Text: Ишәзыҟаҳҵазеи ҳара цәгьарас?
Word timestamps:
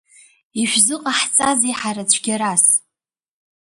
Ишәзыҟаҳҵазеи 0.61 1.73
ҳара 1.79 2.03
цәгьарас? 2.11 2.65